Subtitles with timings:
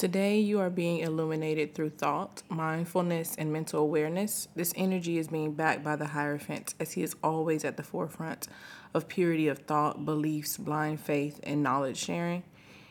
[0.00, 4.48] Today, you are being illuminated through thought, mindfulness, and mental awareness.
[4.56, 8.48] This energy is being backed by the Hierophant, as he is always at the forefront
[8.94, 12.44] of purity of thought, beliefs, blind faith, and knowledge sharing.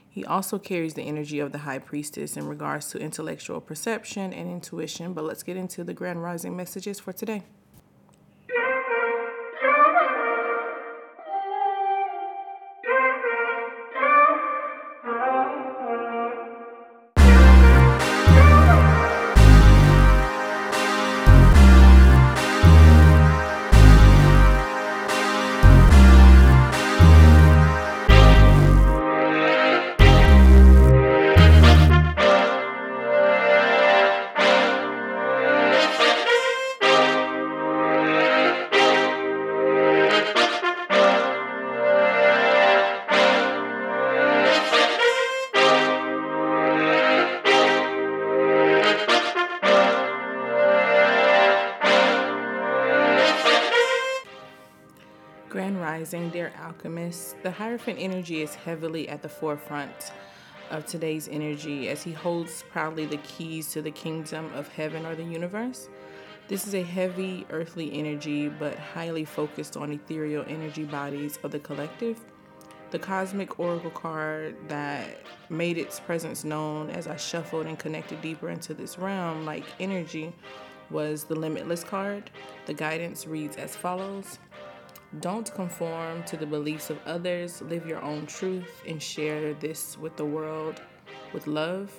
[0.07, 4.47] He also carries the energy of the High Priestess in regards to intellectual perception and
[4.47, 5.13] intuition.
[5.13, 7.41] But let's get into the Grand Rising messages for today.
[55.49, 60.11] Grand Rising, dear alchemists, the Hierophant energy is heavily at the forefront
[60.69, 65.15] of today's energy as he holds proudly the keys to the kingdom of heaven or
[65.15, 65.89] the universe.
[66.47, 71.59] This is a heavy earthly energy, but highly focused on ethereal energy bodies of the
[71.59, 72.23] collective.
[72.91, 75.17] The cosmic oracle card that
[75.49, 80.31] made its presence known as I shuffled and connected deeper into this realm like energy
[80.91, 82.29] was the Limitless card.
[82.67, 84.37] The guidance reads as follows
[85.19, 87.63] don't conform to the beliefs of others.
[87.63, 90.81] Live your own truth and share this with the world
[91.33, 91.91] with love.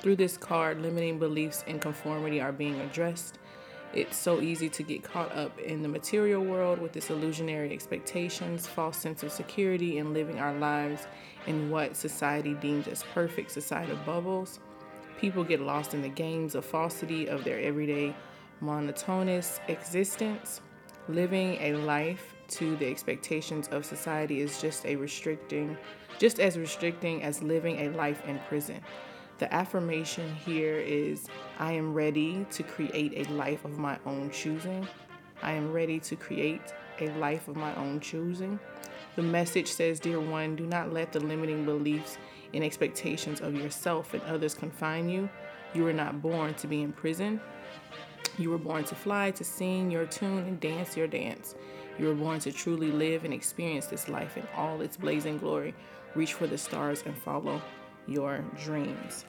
[0.00, 3.38] Through this card, limiting beliefs and conformity are being addressed.
[3.92, 8.64] It's so easy to get caught up in the material world with its illusionary expectations,
[8.64, 11.08] false sense of security, and living our lives
[11.48, 14.60] in what society deems as perfect societal bubbles.
[15.18, 18.14] People get lost in the games of falsity of their everyday
[18.60, 20.60] monotonous existence.
[21.10, 25.76] Living a life to the expectations of society is just a restricting,
[26.20, 28.80] just as restricting as living a life in prison.
[29.38, 31.26] The affirmation here is
[31.58, 34.86] I am ready to create a life of my own choosing.
[35.42, 38.60] I am ready to create a life of my own choosing.
[39.16, 42.18] The message says, Dear one, do not let the limiting beliefs
[42.54, 45.28] and expectations of yourself and others confine you.
[45.74, 47.40] You were not born to be in prison.
[48.40, 51.54] You were born to fly, to sing your tune, and dance your dance.
[51.98, 55.74] You were born to truly live and experience this life in all its blazing glory.
[56.14, 57.60] Reach for the stars and follow
[58.06, 59.26] your dreams.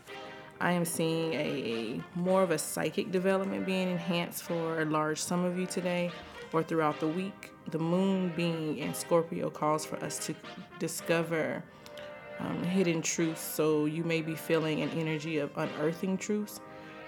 [0.61, 5.43] I am seeing a more of a psychic development being enhanced for a large sum
[5.43, 6.09] of you today
[6.53, 7.51] or throughout the week.
[7.67, 10.35] The moon being in Scorpio calls for us to
[10.79, 11.61] discover
[12.39, 13.41] um, hidden truths.
[13.41, 16.61] So you may be feeling an energy of unearthing truths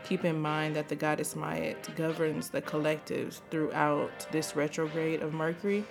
[0.03, 5.85] Keep in mind that the goddess Ma'at governs the collectives throughout this retrograde of Mercury.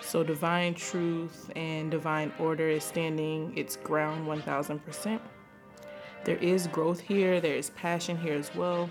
[0.00, 5.20] So divine truth and divine order is standing its ground 1000%.
[6.24, 8.90] There is growth here, there is passion here as well.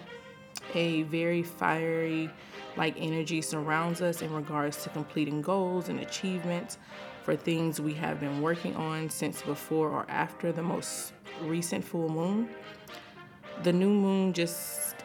[0.74, 2.32] A very fiery
[2.76, 6.80] like energy surrounds us in regards to completing goals and achievements
[7.24, 12.10] for things we have been working on since before or after the most recent full
[12.10, 12.50] moon
[13.64, 14.96] the new moon just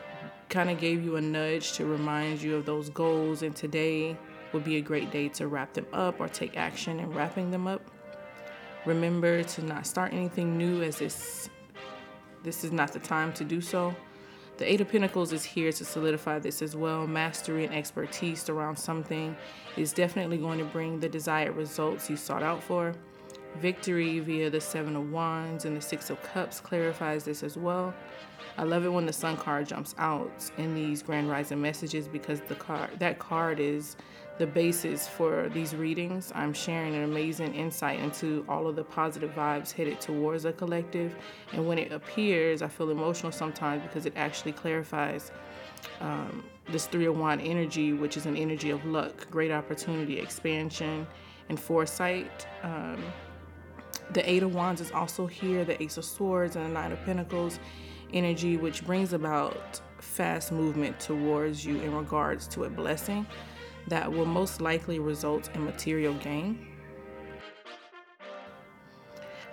[0.49, 4.17] kind of gave you a nudge to remind you of those goals, and today
[4.53, 7.67] would be a great day to wrap them up or take action in wrapping them
[7.67, 7.83] up.
[8.85, 11.49] Remember to not start anything new as this
[12.43, 13.95] this is not the time to do so.
[14.57, 17.07] The Eight of Pentacles is here to solidify this as well.
[17.07, 19.37] Mastery and expertise around something
[19.77, 22.95] is definitely going to bring the desired results you sought out for.
[23.59, 27.95] Victory via the Seven of Wands and the Six of Cups clarifies this as well.
[28.57, 32.41] I love it when the Sun card jumps out in these Grand Rising messages because
[32.43, 33.97] the card that card is
[34.39, 36.33] the basis for these readings.
[36.35, 41.15] I'm sharing an amazing insight into all of the positive vibes headed towards a collective,
[41.53, 45.31] and when it appears, I feel emotional sometimes because it actually clarifies
[46.01, 51.07] um, this Three of Wand energy, which is an energy of luck, great opportunity, expansion,
[51.49, 52.47] and foresight.
[52.63, 53.03] Um,
[54.13, 57.05] the Eight of Wands is also here, the Ace of Swords and the Nine of
[57.05, 57.61] Pentacles
[58.13, 63.27] energy, which brings about fast movement towards you in regards to a blessing
[63.89, 66.67] that will most likely result in material gain.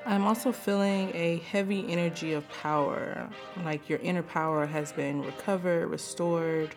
[0.05, 3.29] I'm also feeling a heavy energy of power,
[3.65, 6.75] like your inner power has been recovered, restored.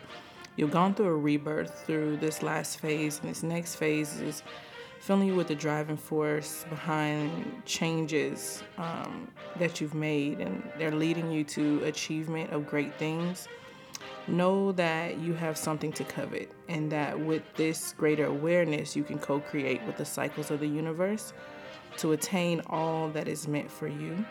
[0.57, 4.43] You've gone through a rebirth through this last phase, and this next phase is
[5.01, 9.27] filling you with the driving force behind changes um,
[9.57, 13.47] that you've made, and they're leading you to achievement of great things.
[14.27, 19.17] Know that you have something to covet, and that with this greater awareness, you can
[19.17, 21.33] co create with the cycles of the universe
[21.97, 24.23] to attain all that is meant for you.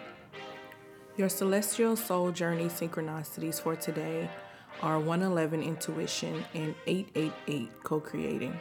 [1.17, 4.31] Your celestial soul journey synchronicities for today
[4.83, 8.57] are 111 intuition and 888 co creating.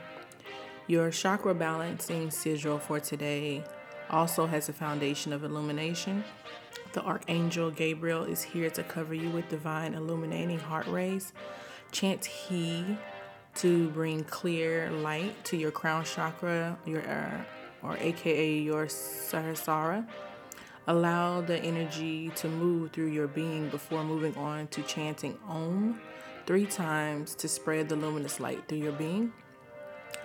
[0.89, 3.63] Your chakra balancing sigil for today
[4.09, 6.23] also has a foundation of illumination.
[6.93, 11.31] The Archangel Gabriel is here to cover you with divine illuminating heart rays.
[11.91, 12.97] Chant He
[13.57, 17.43] to bring clear light to your crown chakra, your uh,
[17.83, 20.07] or aka your Sahasrara.
[20.87, 26.01] Allow the energy to move through your being before moving on to chanting Om
[26.47, 29.31] three times to spread the luminous light through your being.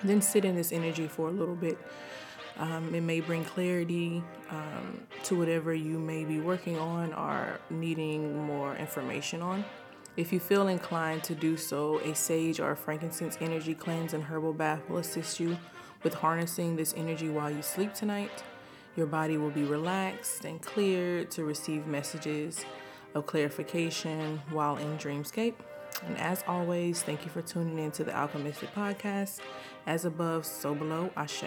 [0.03, 1.79] Then sit in this energy for a little bit.
[2.57, 8.39] Um, it may bring clarity um, to whatever you may be working on or needing
[8.45, 9.65] more information on.
[10.17, 14.23] If you feel inclined to do so, a sage or a frankincense energy cleanse and
[14.23, 15.59] herbal bath will assist you
[16.05, 18.45] with harnessing this energy while you sleep tonight.
[18.97, 22.65] Your body will be relaxed and cleared to receive messages
[23.15, 25.55] of clarification while in dreamscape.
[26.07, 29.41] And as always, thank you for tuning in to the Alchemystic Podcast.
[29.87, 31.45] As above, so below, Ashe.